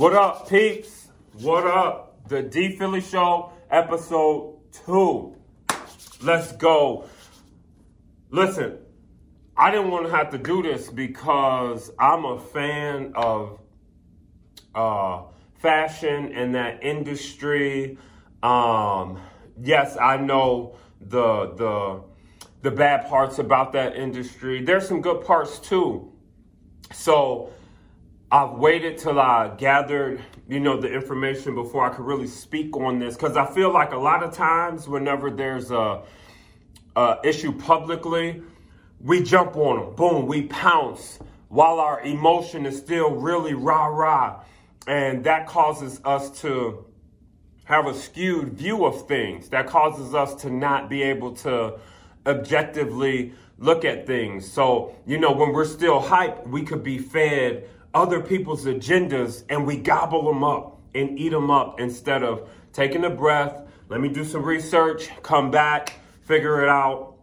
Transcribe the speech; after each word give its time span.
What 0.00 0.14
up, 0.14 0.48
peeps? 0.48 1.08
What 1.42 1.66
up? 1.66 2.26
The 2.26 2.40
D 2.42 2.74
Philly 2.78 3.02
Show, 3.02 3.52
episode 3.70 4.56
two. 4.86 5.36
Let's 6.22 6.52
go. 6.52 7.04
Listen, 8.30 8.78
I 9.54 9.70
didn't 9.70 9.90
want 9.90 10.06
to 10.06 10.10
have 10.10 10.30
to 10.30 10.38
do 10.38 10.62
this 10.62 10.88
because 10.88 11.90
I'm 11.98 12.24
a 12.24 12.40
fan 12.40 13.12
of 13.14 13.60
uh, 14.74 15.24
fashion 15.58 16.32
and 16.32 16.54
that 16.54 16.82
industry. 16.82 17.98
Um, 18.42 19.20
yes, 19.60 19.98
I 20.00 20.16
know 20.16 20.78
the 20.98 21.52
the 21.56 22.04
the 22.62 22.70
bad 22.70 23.06
parts 23.06 23.38
about 23.38 23.74
that 23.74 23.96
industry. 23.96 24.62
There's 24.62 24.88
some 24.88 25.02
good 25.02 25.26
parts 25.26 25.58
too. 25.58 26.10
So 26.90 27.52
I've 28.32 28.52
waited 28.52 28.96
till 28.96 29.18
I 29.18 29.48
gathered, 29.56 30.20
you 30.48 30.60
know, 30.60 30.80
the 30.80 30.86
information 30.86 31.56
before 31.56 31.84
I 31.84 31.88
could 31.88 32.04
really 32.04 32.28
speak 32.28 32.76
on 32.76 33.00
this 33.00 33.16
because 33.16 33.36
I 33.36 33.44
feel 33.44 33.72
like 33.72 33.90
a 33.92 33.98
lot 33.98 34.22
of 34.22 34.32
times 34.32 34.86
whenever 34.86 35.32
there's 35.32 35.72
a, 35.72 36.02
a 36.94 37.18
issue 37.24 37.50
publicly, 37.50 38.40
we 39.00 39.20
jump 39.24 39.56
on 39.56 39.80
them, 39.80 39.96
boom, 39.96 40.26
we 40.28 40.42
pounce 40.42 41.18
while 41.48 41.80
our 41.80 42.02
emotion 42.02 42.66
is 42.66 42.78
still 42.78 43.10
really 43.10 43.54
rah 43.54 43.86
rah, 43.86 44.44
and 44.86 45.24
that 45.24 45.48
causes 45.48 46.00
us 46.04 46.40
to 46.42 46.86
have 47.64 47.88
a 47.88 47.94
skewed 47.94 48.52
view 48.52 48.84
of 48.84 49.08
things. 49.08 49.48
That 49.48 49.66
causes 49.66 50.14
us 50.14 50.36
to 50.42 50.50
not 50.50 50.88
be 50.88 51.02
able 51.02 51.32
to 51.36 51.80
objectively 52.26 53.32
look 53.58 53.84
at 53.84 54.06
things. 54.06 54.50
So, 54.50 54.94
you 55.04 55.18
know, 55.18 55.32
when 55.32 55.52
we're 55.52 55.64
still 55.64 55.98
hype, 55.98 56.46
we 56.46 56.62
could 56.62 56.84
be 56.84 56.98
fed 56.98 57.68
other 57.94 58.20
people's 58.20 58.64
agendas 58.64 59.44
and 59.48 59.66
we 59.66 59.76
gobble 59.76 60.24
them 60.24 60.44
up 60.44 60.80
and 60.94 61.18
eat 61.18 61.30
them 61.30 61.50
up 61.50 61.80
instead 61.80 62.22
of 62.22 62.48
taking 62.72 63.04
a 63.04 63.10
breath. 63.10 63.62
Let 63.88 64.00
me 64.00 64.08
do 64.08 64.24
some 64.24 64.42
research, 64.42 65.08
come 65.22 65.50
back, 65.50 65.94
figure 66.22 66.62
it 66.62 66.68
out. 66.68 67.16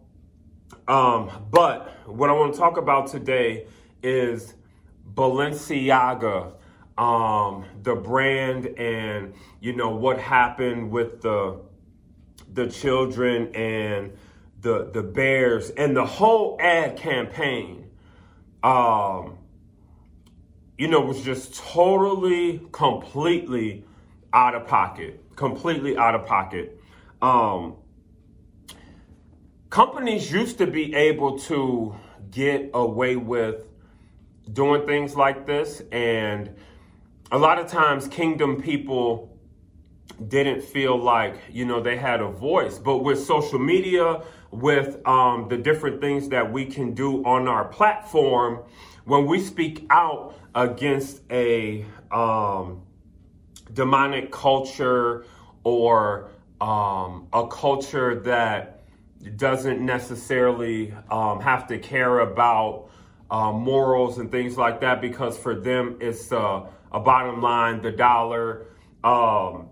Um, 0.88 1.31
but 1.49 2.07
what 2.07 2.29
I 2.29 2.33
want 2.33 2.53
to 2.53 2.59
talk 2.59 2.77
about 2.77 3.07
today 3.07 3.67
is 4.03 4.53
Balenciaga, 5.13 6.53
um, 6.97 7.65
the 7.83 7.95
brand, 7.95 8.67
and 8.77 9.33
you 9.59 9.73
know 9.73 9.89
what 9.89 10.19
happened 10.19 10.91
with 10.91 11.21
the 11.21 11.59
the 12.53 12.67
children 12.67 13.53
and 13.55 14.13
the 14.61 14.89
the 14.91 15.03
bears 15.03 15.69
and 15.71 15.95
the 15.95 16.05
whole 16.05 16.57
ad 16.59 16.97
campaign. 16.97 17.89
Um, 18.63 19.38
you 20.78 20.88
know, 20.88 21.02
was 21.02 21.22
just 21.22 21.56
totally, 21.56 22.61
completely 22.72 23.83
out 24.33 24.56
of 24.56 24.67
pocket. 24.67 25.23
Completely 25.36 25.97
out 25.97 26.16
of 26.16 26.25
pocket. 26.25 26.80
Um, 27.22 27.75
companies 29.69 30.31
used 30.31 30.58
to 30.59 30.67
be 30.67 30.94
able 30.94 31.39
to 31.39 31.95
get 32.30 32.69
away 32.73 33.16
with 33.16 33.64
doing 34.53 34.86
things 34.86 35.16
like 35.16 35.45
this, 35.45 35.81
and 35.92 36.56
a 37.31 37.38
lot 37.38 37.59
of 37.59 37.67
times, 37.67 38.08
kingdom 38.08 38.62
people 38.62 39.38
didn't 40.28 40.64
feel 40.64 40.97
like 40.97 41.36
you 41.52 41.66
know 41.66 41.80
they 41.80 41.95
had 41.95 42.22
a 42.22 42.28
voice 42.28 42.80
but 42.80 43.00
with 43.00 43.23
social 43.23 43.59
media 43.59 44.22
with 44.52 45.06
um, 45.08 45.48
the 45.50 45.58
different 45.58 46.02
things 46.02 46.30
that 46.30 46.52
we 46.52 46.66
can 46.66 46.94
do 46.94 47.23
on 47.26 47.48
our 47.48 47.66
platform 47.66 48.59
when 49.06 49.26
we 49.26 49.40
speak 49.40 49.86
out 49.90 50.38
against 50.56 51.22
a 51.31 51.85
um, 52.12 52.81
demonic 53.74 54.31
culture 54.31 55.25
or 55.63 56.30
um, 56.62 57.28
a 57.34 57.47
culture 57.47 58.19
that 58.22 58.84
doesn't 59.36 59.84
necessarily 59.86 60.94
um, 61.12 61.40
have 61.41 61.68
to 61.68 61.78
care 61.78 62.19
about 62.19 62.90
uh, 63.30 63.52
morals 63.52 64.19
and 64.19 64.31
things 64.31 64.57
like 64.57 64.80
that 64.81 65.02
because 65.02 65.38
for 65.38 65.56
them 65.56 65.97
it's 66.00 66.31
uh, 66.31 66.66
a 66.91 67.00
bottom 67.00 67.41
line, 67.41 67.81
the 67.81 67.91
dollar. 67.91 68.68
Um, 69.03 69.69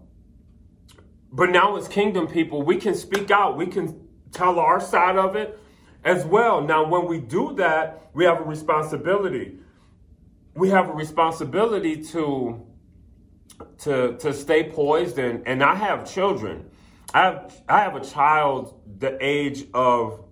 but 1.31 1.49
now 1.49 1.75
as 1.75 1.87
kingdom 1.87 2.27
people, 2.27 2.61
we 2.61 2.77
can 2.77 2.95
speak 2.95 3.31
out, 3.31 3.57
we 3.57 3.67
can 3.67 4.04
tell 4.31 4.59
our 4.59 4.79
side 4.79 5.17
of 5.17 5.35
it 5.35 5.59
as 6.03 6.25
well. 6.25 6.61
Now, 6.61 6.87
when 6.87 7.07
we 7.07 7.19
do 7.19 7.53
that, 7.55 8.09
we 8.13 8.25
have 8.25 8.39
a 8.39 8.43
responsibility. 8.43 9.57
We 10.53 10.69
have 10.69 10.89
a 10.89 10.93
responsibility 10.93 12.01
to 12.05 12.65
to 13.79 14.17
to 14.17 14.33
stay 14.33 14.69
poised 14.69 15.17
and 15.17 15.47
and 15.47 15.63
I 15.63 15.75
have 15.75 16.09
children. 16.09 16.69
I 17.13 17.21
have 17.23 17.61
I 17.67 17.79
have 17.81 17.95
a 17.95 18.03
child 18.03 18.79
the 18.99 19.17
age 19.19 19.65
of 19.73 20.23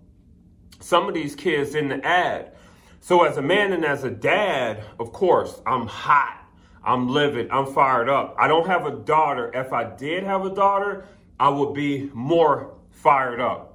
some 0.80 1.08
of 1.08 1.14
these 1.14 1.36
kids 1.36 1.76
in 1.76 1.90
the 1.90 2.06
ad. 2.06 2.54
So 3.00 3.24
as 3.24 3.38
a 3.38 3.42
man 3.42 3.74
and 3.74 3.84
as 3.84 4.04
a 4.04 4.12
dad, 4.12 4.84
of 5.00 5.12
course, 5.12 5.62
I'm 5.66 5.88
hot. 5.88 6.40
I'm 6.84 7.10
livid. 7.10 7.50
I'm 7.52 7.66
fired 7.66 8.10
up. 8.10 8.36
I 8.38 8.48
don't 8.48 8.68
have 8.68 8.86
a 8.86 8.92
daughter. 8.92 9.52
If 9.54 9.74
I 9.74 9.84
did 9.84 10.24
have 10.24 10.46
a 10.46 10.54
daughter, 10.54 11.06
I 11.40 11.50
would 11.50 11.74
be 11.74 12.10
more 12.14 12.76
fired 12.92 13.40
up. 13.40 13.73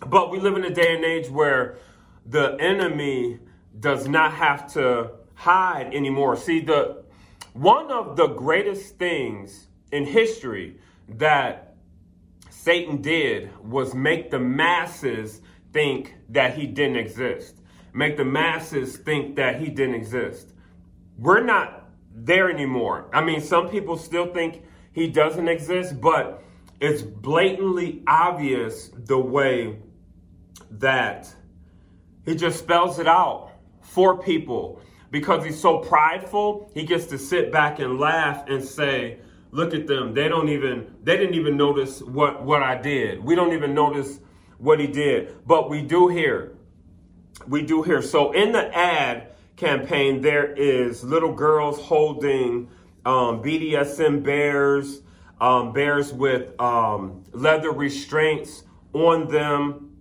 But 0.00 0.30
we 0.30 0.40
live 0.40 0.56
in 0.56 0.64
a 0.64 0.74
day 0.74 0.94
and 0.94 1.04
age 1.04 1.28
where 1.28 1.78
the 2.26 2.56
enemy 2.60 3.38
does 3.78 4.08
not 4.08 4.32
have 4.34 4.72
to 4.74 5.10
hide 5.34 5.94
anymore. 5.94 6.36
See, 6.36 6.60
the 6.60 7.04
one 7.52 7.90
of 7.90 8.16
the 8.16 8.28
greatest 8.28 8.98
things 8.98 9.68
in 9.92 10.06
history 10.06 10.78
that 11.08 11.76
Satan 12.50 13.02
did 13.02 13.50
was 13.62 13.94
make 13.94 14.30
the 14.30 14.38
masses 14.38 15.40
think 15.72 16.14
that 16.30 16.54
he 16.54 16.66
didn't 16.66 16.96
exist. 16.96 17.60
Make 17.92 18.16
the 18.16 18.24
masses 18.24 18.96
think 18.96 19.36
that 19.36 19.60
he 19.60 19.68
didn't 19.68 19.96
exist. 19.96 20.52
We're 21.18 21.44
not 21.44 21.90
there 22.14 22.50
anymore. 22.50 23.10
I 23.12 23.22
mean, 23.22 23.40
some 23.40 23.68
people 23.68 23.98
still 23.98 24.32
think 24.32 24.62
he 24.92 25.08
doesn't 25.08 25.48
exist, 25.48 26.00
but 26.00 26.42
it's 26.84 27.02
blatantly 27.02 28.02
obvious 28.06 28.90
the 28.94 29.18
way 29.18 29.78
that 30.70 31.34
he 32.26 32.34
just 32.34 32.58
spells 32.58 32.98
it 32.98 33.06
out 33.06 33.52
for 33.80 34.22
people 34.22 34.80
because 35.10 35.44
he's 35.44 35.58
so 35.58 35.78
prideful 35.78 36.70
he 36.74 36.84
gets 36.84 37.06
to 37.06 37.18
sit 37.18 37.50
back 37.50 37.78
and 37.78 37.98
laugh 37.98 38.44
and 38.48 38.62
say 38.62 39.18
look 39.50 39.72
at 39.72 39.86
them. 39.86 40.12
They 40.14 40.28
don't 40.28 40.48
even 40.48 40.94
they 41.02 41.16
didn't 41.16 41.36
even 41.36 41.56
notice 41.56 42.02
what 42.02 42.44
what 42.44 42.62
i 42.62 42.76
did. 42.76 43.24
We 43.24 43.34
don't 43.34 43.54
even 43.54 43.72
notice 43.72 44.20
what 44.58 44.78
he 44.78 44.86
did. 44.86 45.46
But 45.46 45.70
we 45.70 45.80
do 45.80 46.08
hear 46.08 46.56
we 47.46 47.62
do 47.62 47.82
hear. 47.82 48.02
So 48.02 48.32
in 48.32 48.52
the 48.52 48.76
ad 48.76 49.28
campaign 49.56 50.20
there 50.20 50.52
is 50.52 51.02
little 51.02 51.32
girls 51.32 51.80
holding 51.80 52.68
um, 53.06 53.42
bdsm 53.42 54.22
bears 54.24 55.02
um, 55.40 55.72
bears 55.72 56.12
with 56.12 56.58
um, 56.60 57.24
leather 57.32 57.70
restraints 57.70 58.64
on 58.92 59.28
them 59.28 59.94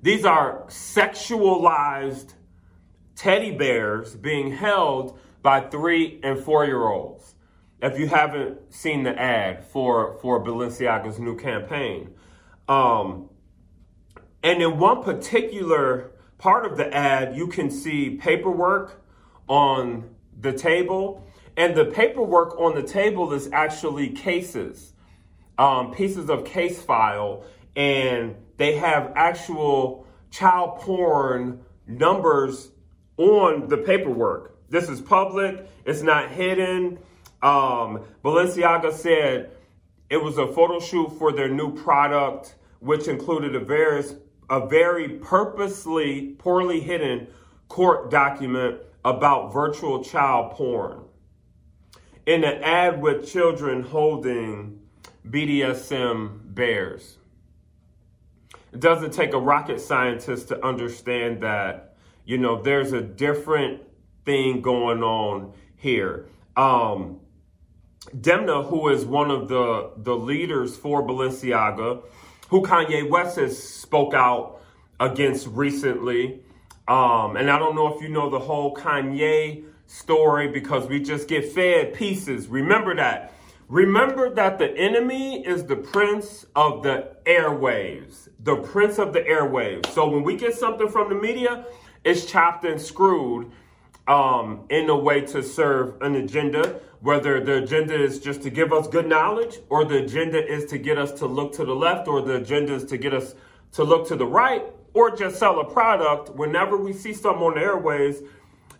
these 0.00 0.24
are 0.24 0.64
sexualized 0.68 2.34
teddy 3.16 3.50
bears 3.50 4.14
being 4.14 4.52
held 4.52 5.18
by 5.42 5.60
three 5.60 6.20
and 6.22 6.38
four 6.38 6.64
year 6.64 6.86
olds. 6.86 7.34
If 7.82 7.98
you 7.98 8.08
haven't 8.08 8.72
seen 8.72 9.02
the 9.02 9.18
ad 9.18 9.64
for, 9.64 10.18
for 10.20 10.44
Balenciaga's 10.44 11.18
new 11.18 11.36
campaign. 11.36 12.14
Um, 12.68 13.30
and 14.42 14.62
in 14.62 14.78
one 14.78 15.02
particular 15.02 16.12
part 16.38 16.64
of 16.64 16.76
the 16.76 16.92
ad, 16.94 17.36
you 17.36 17.48
can 17.48 17.70
see 17.70 18.10
paperwork 18.10 19.04
on 19.48 20.14
the 20.40 20.52
table. 20.52 21.24
And 21.58 21.74
the 21.74 21.86
paperwork 21.86 22.56
on 22.60 22.76
the 22.76 22.84
table 22.84 23.32
is 23.32 23.50
actually 23.52 24.10
cases, 24.10 24.92
um, 25.58 25.92
pieces 25.92 26.30
of 26.30 26.44
case 26.44 26.80
file. 26.80 27.42
And 27.74 28.36
they 28.58 28.76
have 28.76 29.12
actual 29.16 30.06
child 30.30 30.78
porn 30.78 31.64
numbers 31.88 32.70
on 33.16 33.66
the 33.66 33.78
paperwork. 33.78 34.56
This 34.70 34.88
is 34.88 35.00
public, 35.00 35.68
it's 35.84 36.00
not 36.00 36.30
hidden. 36.30 36.98
Um, 37.42 38.04
Balenciaga 38.24 38.92
said 38.92 39.50
it 40.10 40.22
was 40.22 40.38
a 40.38 40.46
photo 40.46 40.78
shoot 40.78 41.10
for 41.18 41.32
their 41.32 41.48
new 41.48 41.74
product, 41.74 42.54
which 42.78 43.08
included 43.08 43.56
a 43.56 43.60
very, 43.60 44.04
a 44.48 44.64
very 44.68 45.08
purposely 45.08 46.36
poorly 46.38 46.78
hidden 46.78 47.26
court 47.66 48.12
document 48.12 48.78
about 49.04 49.52
virtual 49.52 50.04
child 50.04 50.52
porn. 50.52 51.07
In 52.28 52.44
an 52.44 52.62
ad 52.62 53.00
with 53.00 53.26
children 53.26 53.82
holding 53.82 54.80
BDSM 55.26 56.54
bears. 56.54 57.16
It 58.70 58.80
doesn't 58.80 59.14
take 59.14 59.32
a 59.32 59.38
rocket 59.38 59.80
scientist 59.80 60.48
to 60.48 60.62
understand 60.62 61.42
that, 61.42 61.96
you 62.26 62.36
know, 62.36 62.60
there's 62.60 62.92
a 62.92 63.00
different 63.00 63.80
thing 64.26 64.60
going 64.60 65.02
on 65.02 65.54
here. 65.76 66.26
Um, 66.54 67.20
Demna, 68.14 68.68
who 68.68 68.90
is 68.90 69.06
one 69.06 69.30
of 69.30 69.48
the, 69.48 69.92
the 69.96 70.14
leaders 70.14 70.76
for 70.76 71.02
Balenciaga, 71.02 72.02
who 72.50 72.60
Kanye 72.60 73.08
West 73.08 73.38
has 73.38 73.56
spoke 73.56 74.12
out 74.12 74.60
against 75.00 75.46
recently. 75.46 76.42
Um, 76.88 77.38
and 77.38 77.50
I 77.50 77.58
don't 77.58 77.74
know 77.74 77.94
if 77.94 78.02
you 78.02 78.10
know 78.10 78.28
the 78.28 78.38
whole 78.38 78.76
Kanye 78.76 79.64
story 79.88 80.48
because 80.48 80.86
we 80.86 81.00
just 81.00 81.26
get 81.26 81.50
fed 81.50 81.94
pieces. 81.94 82.46
Remember 82.46 82.94
that. 82.94 83.32
Remember 83.68 84.32
that 84.34 84.58
the 84.58 84.74
enemy 84.76 85.44
is 85.44 85.64
the 85.64 85.76
prince 85.76 86.46
of 86.54 86.82
the 86.82 87.16
airwaves, 87.24 88.28
the 88.40 88.56
prince 88.56 88.98
of 88.98 89.12
the 89.12 89.20
airwaves. 89.20 89.86
So 89.88 90.08
when 90.08 90.22
we 90.22 90.36
get 90.36 90.54
something 90.54 90.88
from 90.88 91.08
the 91.08 91.14
media, 91.14 91.66
it's 92.04 92.24
chopped 92.24 92.64
and 92.64 92.80
screwed 92.80 93.50
um, 94.06 94.64
in 94.70 94.88
a 94.88 94.96
way 94.96 95.20
to 95.22 95.42
serve 95.42 96.00
an 96.00 96.14
agenda, 96.14 96.80
whether 97.00 97.44
the 97.44 97.62
agenda 97.62 97.94
is 97.94 98.18
just 98.18 98.42
to 98.42 98.50
give 98.50 98.72
us 98.72 98.88
good 98.88 99.06
knowledge, 99.06 99.58
or 99.68 99.84
the 99.84 99.98
agenda 99.98 100.42
is 100.42 100.64
to 100.66 100.78
get 100.78 100.96
us 100.96 101.12
to 101.12 101.26
look 101.26 101.52
to 101.54 101.64
the 101.64 101.74
left, 101.74 102.08
or 102.08 102.22
the 102.22 102.36
agenda 102.36 102.72
is 102.74 102.84
to 102.86 102.96
get 102.96 103.12
us 103.12 103.34
to 103.72 103.84
look 103.84 104.08
to 104.08 104.16
the 104.16 104.26
right, 104.26 104.64
or 104.94 105.14
just 105.14 105.38
sell 105.38 105.60
a 105.60 105.70
product. 105.70 106.34
Whenever 106.34 106.78
we 106.78 106.94
see 106.94 107.12
something 107.12 107.42
on 107.42 107.54
the 107.56 107.60
airways, 107.60 108.22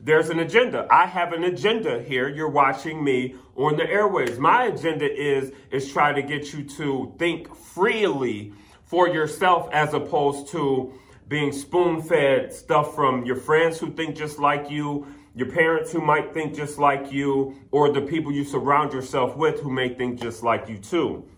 there's 0.00 0.30
an 0.30 0.38
agenda. 0.38 0.86
I 0.90 1.06
have 1.06 1.32
an 1.32 1.44
agenda 1.44 2.02
here. 2.02 2.28
You're 2.28 2.48
watching 2.48 3.02
me 3.02 3.34
on 3.56 3.76
the 3.76 3.88
airways. 3.88 4.38
My 4.38 4.64
agenda 4.64 5.10
is 5.10 5.52
is 5.70 5.92
try 5.92 6.12
to 6.12 6.22
get 6.22 6.52
you 6.52 6.62
to 6.64 7.14
think 7.18 7.54
freely 7.54 8.52
for 8.84 9.08
yourself 9.08 9.68
as 9.72 9.94
opposed 9.94 10.48
to 10.48 10.92
being 11.28 11.52
spoon-fed 11.52 12.52
stuff 12.52 12.94
from 12.94 13.24
your 13.24 13.36
friends 13.36 13.78
who 13.78 13.90
think 13.90 14.16
just 14.16 14.38
like 14.38 14.70
you, 14.70 15.06
your 15.34 15.50
parents 15.50 15.92
who 15.92 16.00
might 16.00 16.32
think 16.32 16.54
just 16.54 16.78
like 16.78 17.12
you, 17.12 17.54
or 17.70 17.92
the 17.92 18.00
people 18.00 18.32
you 18.32 18.44
surround 18.44 18.92
yourself 18.92 19.36
with 19.36 19.60
who 19.60 19.70
may 19.70 19.90
think 19.90 20.20
just 20.20 20.42
like 20.42 20.68
you 20.68 20.78
too. 20.78 21.28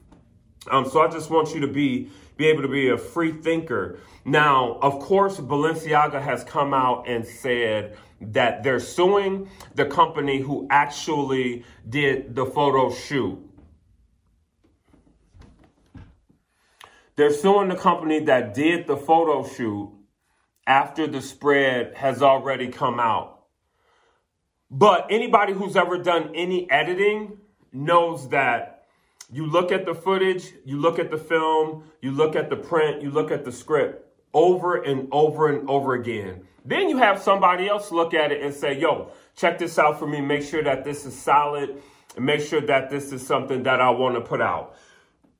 Um, 0.68 0.88
so 0.88 1.00
I 1.00 1.08
just 1.08 1.30
want 1.30 1.54
you 1.54 1.60
to 1.60 1.68
be 1.68 2.10
be 2.36 2.46
able 2.46 2.62
to 2.62 2.68
be 2.68 2.88
a 2.88 2.96
free 2.96 3.32
thinker. 3.32 3.98
Now, 4.24 4.78
of 4.80 4.98
course, 4.98 5.36
Balenciaga 5.36 6.22
has 6.22 6.42
come 6.42 6.72
out 6.72 7.06
and 7.06 7.26
said 7.26 7.96
that 8.20 8.62
they're 8.62 8.80
suing 8.80 9.50
the 9.74 9.84
company 9.84 10.40
who 10.40 10.66
actually 10.70 11.64
did 11.88 12.34
the 12.34 12.46
photo 12.46 12.92
shoot. 12.92 13.38
They're 17.16 17.32
suing 17.32 17.68
the 17.68 17.76
company 17.76 18.20
that 18.20 18.54
did 18.54 18.86
the 18.86 18.96
photo 18.96 19.46
shoot 19.46 19.92
after 20.66 21.06
the 21.06 21.20
spread 21.20 21.94
has 21.96 22.22
already 22.22 22.68
come 22.68 22.98
out. 22.98 23.40
But 24.70 25.08
anybody 25.10 25.52
who's 25.52 25.76
ever 25.76 25.98
done 25.98 26.30
any 26.34 26.70
editing 26.70 27.38
knows 27.72 28.28
that 28.30 28.69
you 29.32 29.46
look 29.46 29.70
at 29.72 29.86
the 29.86 29.94
footage, 29.94 30.52
you 30.64 30.78
look 30.78 30.98
at 30.98 31.10
the 31.10 31.18
film, 31.18 31.84
you 32.00 32.10
look 32.10 32.34
at 32.34 32.50
the 32.50 32.56
print, 32.56 33.02
you 33.02 33.10
look 33.10 33.30
at 33.30 33.44
the 33.44 33.52
script 33.52 34.06
over 34.32 34.82
and 34.82 35.08
over 35.12 35.48
and 35.48 35.68
over 35.68 35.94
again. 35.94 36.42
Then 36.64 36.88
you 36.88 36.98
have 36.98 37.20
somebody 37.20 37.68
else 37.68 37.90
look 37.90 38.14
at 38.14 38.32
it 38.32 38.42
and 38.42 38.54
say, 38.54 38.78
yo, 38.78 39.12
check 39.36 39.58
this 39.58 39.78
out 39.78 39.98
for 39.98 40.06
me. 40.06 40.20
Make 40.20 40.42
sure 40.42 40.62
that 40.62 40.84
this 40.84 41.06
is 41.06 41.16
solid 41.18 41.82
and 42.16 42.24
make 42.24 42.40
sure 42.40 42.60
that 42.60 42.90
this 42.90 43.12
is 43.12 43.26
something 43.26 43.62
that 43.62 43.80
I 43.80 43.90
want 43.90 44.16
to 44.16 44.20
put 44.20 44.40
out. 44.40 44.76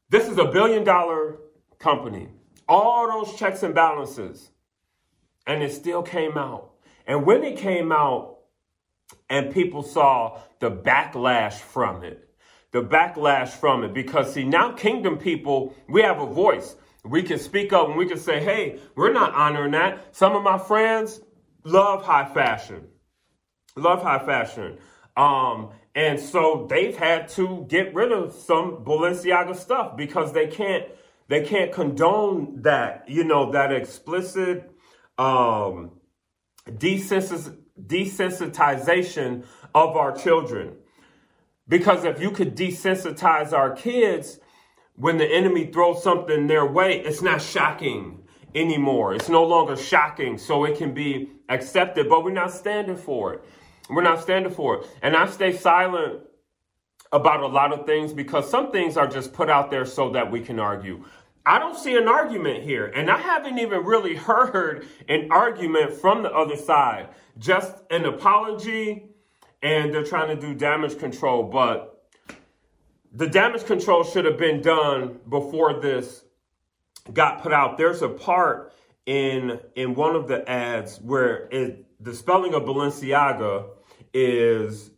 This 0.09 0.29
is 0.29 0.39
a 0.39 0.47
billion 0.47 0.85
dollar 0.85 1.37
company. 1.79 2.29
All 2.69 3.09
those 3.09 3.39
checks 3.39 3.63
and 3.63 3.75
balances. 3.75 4.51
And 5.47 5.63
it 5.63 5.73
still 5.73 6.03
came 6.03 6.39
out. 6.39 6.71
And 7.07 7.27
when 7.27 7.43
it 7.43 7.57
came 7.59 7.91
out 7.93 8.39
and 9.29 9.53
people 9.53 9.83
saw 9.83 10.41
the 10.61 10.71
backlash 10.71 11.55
from 11.55 12.05
it, 12.05 12.30
the 12.73 12.83
backlash 12.83 13.49
from 13.49 13.85
it, 13.85 13.93
because 13.93 14.33
see, 14.33 14.45
now 14.45 14.73
kingdom 14.73 15.19
people, 15.19 15.75
we 15.89 16.03
have 16.03 16.21
a 16.21 16.27
voice. 16.27 16.77
We 17.05 17.23
can 17.23 17.39
speak 17.39 17.73
up 17.73 17.89
and 17.89 17.97
we 17.97 18.07
can 18.07 18.19
say, 18.19 18.43
hey, 18.43 18.79
we're 18.95 19.13
not 19.13 19.35
honoring 19.35 19.73
that. 19.73 20.15
Some 20.15 20.37
of 20.37 20.43
my 20.43 20.59
friends 20.59 21.21
love 21.65 22.05
high 22.05 22.29
fashion, 22.33 22.89
love 23.77 24.03
high 24.03 24.19
fashion. 24.19 24.79
Um, 25.17 25.71
and 25.95 26.21
so 26.21 26.67
they've 26.69 26.97
had 26.97 27.29
to 27.31 27.67
get 27.69 27.95
rid 27.95 28.13
of 28.13 28.33
some 28.33 28.85
Balenciaga 28.85 29.57
stuff 29.57 29.97
because 29.97 30.33
they 30.33 30.47
can't 30.47 30.85
they 31.29 31.45
can't 31.45 31.73
condone 31.73 32.63
that, 32.63 33.09
you 33.09 33.25
know, 33.25 33.51
that 33.53 33.73
explicit 33.73 34.71
um, 35.17 35.93
desensitization 36.69 39.45
of 39.75 39.97
our 39.97 40.13
children. 40.17 40.77
Because 41.71 42.05
if 42.05 42.21
you 42.21 42.33
could 42.33 42.57
desensitize 42.57 43.53
our 43.53 43.71
kids, 43.71 44.41
when 44.97 45.19
the 45.19 45.25
enemy 45.25 45.67
throws 45.67 46.03
something 46.03 46.49
their 46.49 46.67
way, 46.67 46.99
it's 47.01 47.23
not 47.23 47.41
shocking 47.41 48.25
anymore. 48.57 49.15
It's 49.15 49.29
no 49.29 49.45
longer 49.45 49.77
shocking, 49.77 50.37
so 50.37 50.65
it 50.65 50.77
can 50.77 50.93
be 50.93 51.31
accepted, 51.49 52.09
but 52.09 52.25
we're 52.25 52.33
not 52.33 52.51
standing 52.51 52.97
for 52.97 53.35
it. 53.35 53.45
We're 53.89 54.03
not 54.03 54.21
standing 54.21 54.53
for 54.53 54.79
it. 54.79 54.87
And 55.01 55.17
I 55.17 55.27
stay 55.29 55.57
silent 55.57 56.23
about 57.13 57.41
a 57.41 57.47
lot 57.47 57.73
of 57.73 57.87
things 57.87 58.13
because 58.13 58.51
some 58.51 58.73
things 58.73 58.97
are 58.97 59.07
just 59.07 59.33
put 59.33 59.49
out 59.49 59.71
there 59.71 59.85
so 59.85 60.11
that 60.11 60.29
we 60.29 60.41
can 60.41 60.59
argue. 60.59 61.05
I 61.47 61.61
don't 61.61 61.79
see 61.79 61.97
an 61.97 62.09
argument 62.09 62.65
here, 62.65 62.87
and 62.87 63.09
I 63.09 63.19
haven't 63.19 63.61
even 63.61 63.85
really 63.85 64.17
heard 64.17 64.89
an 65.09 65.29
argument 65.31 65.93
from 65.93 66.25
the 66.25 66.33
other 66.33 66.57
side. 66.57 67.11
Just 67.39 67.77
an 67.91 68.07
apology, 68.07 69.10
and 69.63 69.93
they're 69.93 70.05
trying 70.05 70.35
to 70.35 70.41
do 70.41 70.55
damage 70.55 70.99
control, 70.99 71.43
but 71.43 72.09
the 73.13 73.27
damage 73.27 73.65
control 73.65 74.05
should 74.05 74.25
have 74.25 74.39
been 74.39 74.63
done 74.63 75.19
before 75.29 75.81
this 75.81 76.25
got 77.13 77.43
put 77.43 77.53
out. 77.53 77.77
There's 77.77 78.03
a 78.03 78.09
part 78.09 78.73
in 79.07 79.59
in 79.75 79.95
one 79.95 80.15
of 80.15 80.29
the 80.29 80.49
ads 80.49 81.01
where 81.01 81.49
it, 81.51 81.87
the 81.99 82.15
spelling 82.15 82.55
of 82.55 82.63
Balenciaga 82.63 83.67
is 84.15 84.91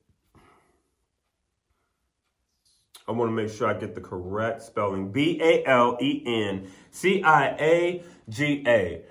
I 3.06 3.12
want 3.12 3.30
to 3.30 3.34
make 3.34 3.50
sure 3.50 3.68
I 3.68 3.74
get 3.74 3.94
the 3.94 4.00
correct 4.00 4.62
spelling. 4.62 5.10
B 5.10 5.40
A 5.42 5.64
L 5.66 5.98
E 6.00 6.22
N 6.24 6.68
C 6.90 7.22
I 7.22 7.48
A 7.58 8.04
G 8.28 8.62
A. 8.66 9.02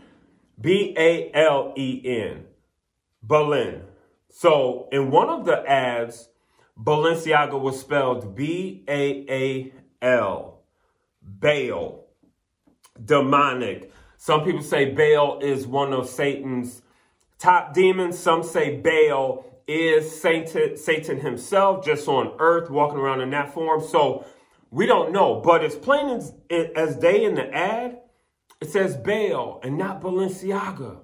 B 0.59 0.95
A 0.97 1.31
L 1.33 1.73
E 1.75 2.01
N. 2.05 2.45
Berlin. 3.23 3.83
So 4.31 4.87
in 4.91 5.11
one 5.11 5.29
of 5.29 5.45
the 5.45 5.69
ads, 5.69 6.29
Balenciaga 6.79 7.59
was 7.59 7.79
spelled 7.79 8.33
B 8.35 8.83
A 8.87 9.25
A 9.29 9.73
L. 10.01 10.61
Baal. 11.21 12.05
Demonic. 13.03 13.91
Some 14.17 14.43
people 14.43 14.63
say 14.63 14.91
Baal 14.91 15.39
is 15.39 15.67
one 15.67 15.93
of 15.93 16.07
Satan's 16.07 16.81
top 17.39 17.73
demons. 17.73 18.17
Some 18.17 18.43
say 18.43 18.77
Baal 18.77 19.45
is 19.67 20.21
Satan, 20.21 20.77
Satan 20.77 21.19
himself, 21.19 21.83
just 21.83 22.07
on 22.07 22.33
earth, 22.39 22.69
walking 22.69 22.99
around 22.99 23.21
in 23.21 23.31
that 23.31 23.53
form. 23.53 23.83
So 23.83 24.25
we 24.69 24.85
don't 24.85 25.11
know. 25.11 25.41
But 25.41 25.63
as 25.63 25.75
plain 25.75 26.09
as, 26.09 26.33
as 26.49 26.95
day 26.97 27.23
in 27.23 27.35
the 27.35 27.53
ad, 27.53 27.99
it 28.61 28.69
says 28.69 28.95
Baal 28.95 29.59
and 29.63 29.77
not 29.77 30.01
Balenciaga. 30.01 30.99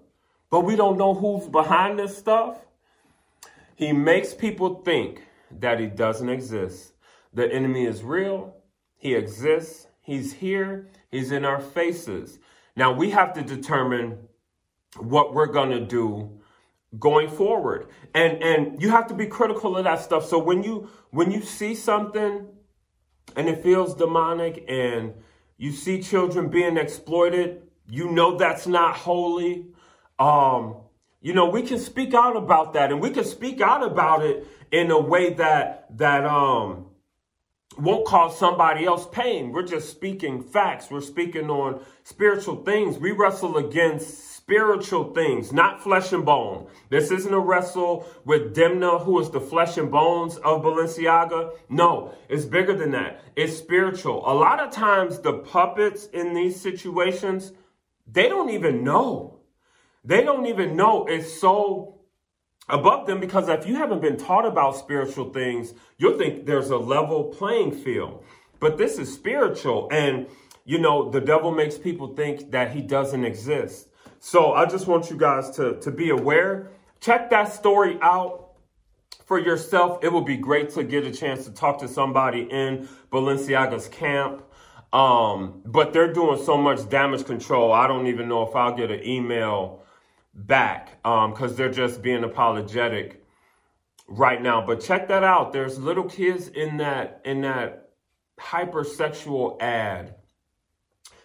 But 0.50 0.62
we 0.62 0.76
don't 0.76 0.98
know 0.98 1.14
who's 1.14 1.48
behind 1.50 2.00
this 2.00 2.18
stuff. 2.18 2.58
He 3.78 3.94
makes 3.94 4.34
people 4.34 4.82
think 4.82 5.22
that 5.60 5.80
he 5.80 5.86
doesn't 5.86 6.30
exist. 6.30 6.94
The 7.32 7.46
enemy 7.54 7.86
is 7.86 8.04
real. 8.04 8.56
He 8.98 9.14
exists. 9.14 9.86
He's 10.02 10.34
here. 10.34 10.90
He's 11.12 11.32
in 11.32 11.46
our 11.46 11.62
faces. 11.62 12.40
Now 12.76 12.92
we 12.92 13.12
have 13.12 13.34
to 13.36 13.44
determine 13.44 14.18
what 14.98 15.36
we're 15.36 15.54
going 15.54 15.70
to 15.70 15.80
do 15.80 16.40
going 16.98 17.30
forward. 17.30 17.90
And 18.16 18.42
and 18.42 18.82
you 18.82 18.90
have 18.90 19.06
to 19.10 19.14
be 19.14 19.28
critical 19.28 19.78
of 19.78 19.84
that 19.84 20.02
stuff. 20.02 20.26
So 20.26 20.40
when 20.40 20.64
you 20.64 20.90
when 21.12 21.30
you 21.30 21.44
see 21.44 21.76
something 21.76 22.48
and 23.36 23.48
it 23.48 23.62
feels 23.62 23.94
demonic 23.94 24.66
and 24.68 25.14
you 25.58 25.72
see 25.72 26.02
children 26.02 26.50
being 26.50 26.78
exploited, 26.78 27.62
you 27.88 28.10
know 28.10 28.38
that's 28.40 28.66
not 28.66 28.96
holy. 28.96 29.68
Um 30.18 30.78
you 31.22 31.34
know, 31.34 31.50
we 31.50 31.62
can 31.64 31.80
speak 31.80 32.14
out 32.14 32.36
about 32.36 32.74
that 32.74 32.92
and 32.92 33.02
we 33.02 33.10
can 33.10 33.26
speak 33.26 33.62
out 33.62 33.84
about 33.84 34.24
it 34.24 34.48
in 34.72 34.92
a 34.92 35.00
way 35.00 35.34
that 35.34 35.98
that 35.98 36.26
um 36.26 36.86
won't 37.78 38.06
cause 38.06 38.38
somebody 38.38 38.86
else 38.86 39.08
pain. 39.12 39.52
We're 39.52 39.64
just 39.64 39.90
speaking 39.90 40.42
facts. 40.42 40.90
We're 40.90 41.02
speaking 41.02 41.50
on 41.50 41.82
spiritual 42.04 42.64
things. 42.64 42.98
We 42.98 43.12
wrestle 43.12 43.58
against 43.58 44.36
spiritual 44.36 45.14
things, 45.14 45.52
not 45.52 45.84
flesh 45.84 46.14
and 46.14 46.26
bone. 46.26 46.68
This 46.90 47.12
isn't 47.12 47.34
a 47.34 47.40
wrestle 47.40 48.08
with 48.26 48.56
Demna, 48.56 49.04
who 49.04 49.20
is 49.20 49.30
the 49.30 49.42
flesh 49.42 49.78
and 49.78 49.92
bones 49.92 50.38
of 50.38 50.64
Balenciaga. 50.64 51.52
No, 51.70 52.14
it's 52.30 52.46
bigger 52.46 52.74
than 52.74 52.92
that. 52.92 53.22
It's 53.36 53.58
spiritual. 53.58 54.24
A 54.26 54.34
lot 54.34 54.60
of 54.60 54.72
times 54.72 55.20
the 55.20 55.34
puppets 55.34 56.06
in 56.08 56.34
these 56.34 56.60
situations, 56.60 57.52
they 58.10 58.30
don't 58.30 58.50
even 58.50 58.84
know. 58.84 59.37
They 60.08 60.24
don't 60.24 60.46
even 60.46 60.78
know. 60.78 61.06
It's 61.06 61.38
so 61.38 62.00
above 62.70 63.08
them 63.08 63.20
because 63.20 63.50
if 63.50 63.68
you 63.68 63.76
haven't 63.76 64.02
been 64.02 64.16
taught 64.16 64.46
about 64.46 64.78
spiritual 64.78 65.32
things, 65.34 65.74
you'll 65.98 66.18
think 66.18 66.46
there's 66.46 66.70
a 66.70 66.78
level 66.78 67.26
playing 67.26 67.74
field. 67.74 68.24
But 68.62 68.78
this 68.78 68.98
is 68.98 69.14
spiritual. 69.14 69.90
And, 69.92 70.28
you 70.64 70.80
know, 70.80 71.12
the 71.12 71.20
devil 71.20 71.52
makes 71.52 71.78
people 71.78 72.16
think 72.16 72.52
that 72.52 72.72
he 72.72 72.82
doesn't 72.82 73.26
exist. 73.26 73.90
So 74.22 74.54
I 74.54 74.66
just 74.66 74.88
want 74.88 75.10
you 75.10 75.18
guys 75.18 75.52
to, 75.58 75.78
to 75.82 75.92
be 75.92 76.10
aware. 76.10 76.72
Check 77.02 77.30
that 77.32 77.52
story 77.52 78.00
out 78.02 78.52
for 79.26 79.38
yourself. 79.38 80.06
It 80.06 80.14
would 80.14 80.26
be 80.26 80.38
great 80.38 80.70
to 80.76 80.86
get 80.86 81.06
a 81.06 81.12
chance 81.12 81.44
to 81.46 81.52
talk 81.52 81.80
to 81.80 81.88
somebody 81.90 82.44
in 82.50 82.88
Balenciaga's 83.12 83.90
camp. 83.90 84.42
Um, 84.94 85.62
but 85.66 85.92
they're 85.92 86.14
doing 86.14 86.42
so 86.42 86.56
much 86.58 86.88
damage 86.88 87.26
control. 87.26 87.74
I 87.74 87.88
don't 87.88 88.08
even 88.08 88.30
know 88.30 88.48
if 88.48 88.56
I'll 88.56 88.74
get 88.74 88.90
an 88.90 89.06
email 89.06 89.84
back 90.38 91.00
um 91.04 91.32
because 91.32 91.52
um, 91.52 91.58
they're 91.58 91.72
just 91.72 92.02
being 92.02 92.24
apologetic 92.24 93.24
right 94.08 94.42
now. 94.42 94.66
But 94.66 94.82
check 94.82 95.08
that 95.10 95.24
out. 95.24 95.52
There's 95.52 95.80
little 95.80 96.06
kids 96.06 96.48
in 96.48 96.78
that 96.78 97.22
in 97.26 97.42
that 97.42 97.90
hypersexual 98.40 99.62
ad. 99.62 100.16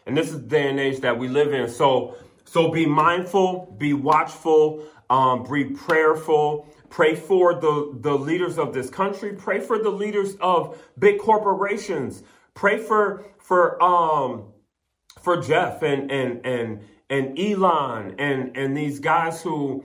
And 0.06 0.16
this 0.16 0.28
is 0.28 0.42
the 0.42 0.48
day 0.48 0.68
and 0.68 0.80
age 0.80 1.00
that 1.00 1.18
we 1.18 1.28
live 1.28 1.52
in. 1.52 1.68
So 1.68 2.16
so 2.44 2.70
be 2.70 2.86
mindful, 2.86 3.76
be 3.78 3.94
watchful, 3.94 4.84
um, 5.08 5.44
be 5.50 5.64
prayerful. 5.64 6.68
Pray 6.90 7.14
for 7.14 7.54
the, 7.54 7.96
the 8.00 8.12
leaders 8.12 8.58
of 8.58 8.74
this 8.74 8.90
country. 8.90 9.32
Pray 9.32 9.60
for 9.60 9.78
the 9.78 9.88
leaders 9.88 10.36
of 10.40 10.78
big 10.98 11.18
corporations. 11.18 12.22
Pray 12.54 12.78
for 12.78 13.24
for 13.38 13.82
um 13.82 14.52
for 15.22 15.40
Jeff 15.40 15.82
and 15.82 16.10
and 16.10 16.44
and 16.44 16.80
and 17.12 17.38
Elon 17.38 18.16
and 18.18 18.56
and 18.56 18.76
these 18.76 18.98
guys 19.00 19.42
who 19.42 19.84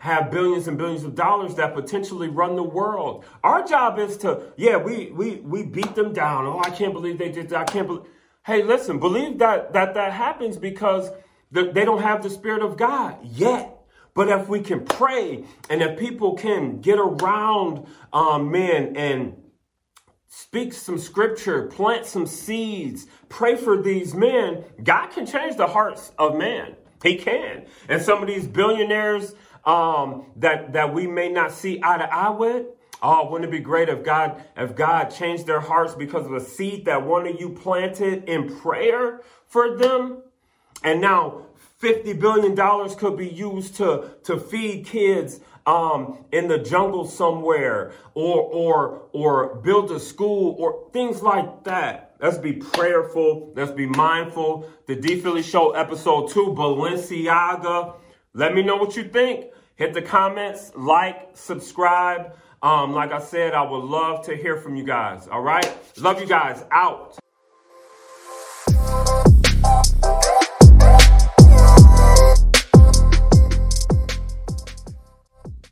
have 0.00 0.30
billions 0.30 0.68
and 0.68 0.76
billions 0.76 1.04
of 1.04 1.14
dollars 1.14 1.54
that 1.54 1.74
potentially 1.74 2.28
run 2.28 2.56
the 2.56 2.62
world. 2.64 3.24
Our 3.42 3.66
job 3.66 3.98
is 3.98 4.18
to, 4.18 4.52
yeah, 4.56 4.76
we 4.76 5.10
we 5.12 5.36
we 5.36 5.62
beat 5.64 5.94
them 5.94 6.12
down. 6.12 6.46
Oh, 6.46 6.60
I 6.60 6.70
can't 6.70 6.92
believe 6.92 7.16
they 7.18 7.30
did 7.30 7.48
that. 7.50 7.60
I 7.60 7.72
can't 7.72 7.86
believe. 7.86 8.04
Hey, 8.44 8.62
listen, 8.64 8.98
believe 8.98 9.38
that 9.38 9.72
that 9.72 9.94
that 9.94 10.12
happens 10.12 10.58
because 10.58 11.10
they 11.52 11.84
don't 11.84 12.02
have 12.02 12.22
the 12.22 12.30
spirit 12.30 12.62
of 12.62 12.76
God 12.76 13.18
yet. 13.22 13.70
But 14.14 14.28
if 14.28 14.48
we 14.48 14.60
can 14.60 14.84
pray 14.84 15.44
and 15.70 15.82
if 15.82 15.98
people 15.98 16.34
can 16.34 16.80
get 16.80 16.98
around 16.98 17.86
um, 18.12 18.50
men 18.50 18.96
and 18.96 19.36
speak 20.36 20.72
some 20.72 20.98
scripture, 20.98 21.62
plant 21.62 22.04
some 22.04 22.26
seeds, 22.26 23.06
pray 23.28 23.54
for 23.54 23.80
these 23.80 24.14
men, 24.14 24.64
God 24.82 25.08
can 25.08 25.26
change 25.26 25.56
the 25.56 25.68
hearts 25.68 26.10
of 26.18 26.36
man. 26.36 26.74
He 27.04 27.16
can. 27.16 27.66
And 27.88 28.02
some 28.02 28.20
of 28.20 28.26
these 28.26 28.46
billionaires 28.46 29.34
um, 29.64 30.26
that 30.36 30.72
that 30.72 30.92
we 30.92 31.06
may 31.06 31.28
not 31.28 31.52
see 31.52 31.80
eye 31.82 31.98
to 31.98 32.12
eye 32.12 32.30
with. 32.30 32.66
Oh, 33.00 33.30
wouldn't 33.30 33.48
it 33.48 33.52
be 33.52 33.60
great 33.60 33.88
if 33.88 34.02
God 34.02 34.42
if 34.56 34.74
God 34.74 35.04
changed 35.04 35.46
their 35.46 35.60
hearts 35.60 35.94
because 35.94 36.26
of 36.26 36.32
a 36.32 36.40
seed 36.40 36.86
that 36.86 37.06
one 37.06 37.28
of 37.28 37.38
you 37.38 37.50
planted 37.50 38.24
in 38.24 38.58
prayer 38.58 39.20
for 39.46 39.76
them? 39.76 40.22
And 40.82 41.00
now 41.00 41.46
$50 41.80 42.18
billion 42.18 42.96
could 42.96 43.16
be 43.16 43.28
used 43.28 43.76
to, 43.76 44.10
to 44.24 44.38
feed 44.38 44.86
kids 44.86 45.40
um, 45.66 46.24
in 46.32 46.48
the 46.48 46.58
jungle 46.58 47.06
somewhere 47.06 47.92
or, 48.14 48.40
or, 48.40 49.08
or 49.12 49.56
build 49.56 49.90
a 49.90 50.00
school 50.00 50.56
or 50.58 50.90
things 50.92 51.22
like 51.22 51.64
that. 51.64 52.14
Let's 52.20 52.38
be 52.38 52.52
prayerful. 52.54 53.52
Let's 53.56 53.72
be 53.72 53.86
mindful. 53.86 54.68
The 54.86 54.96
D 54.96 55.20
Philly 55.20 55.42
Show 55.42 55.72
episode 55.72 56.30
two, 56.30 56.54
Balenciaga. 56.56 57.96
Let 58.34 58.54
me 58.54 58.62
know 58.62 58.76
what 58.76 58.96
you 58.96 59.04
think. 59.04 59.46
Hit 59.76 59.92
the 59.92 60.02
comments, 60.02 60.72
like, 60.76 61.30
subscribe. 61.34 62.36
Um, 62.62 62.92
like 62.92 63.12
I 63.12 63.18
said, 63.18 63.54
I 63.54 63.62
would 63.62 63.84
love 63.84 64.24
to 64.26 64.36
hear 64.36 64.56
from 64.56 64.76
you 64.76 64.84
guys. 64.84 65.28
All 65.28 65.42
right. 65.42 65.70
Love 65.98 66.20
you 66.20 66.26
guys. 66.26 66.64
Out. 66.70 67.18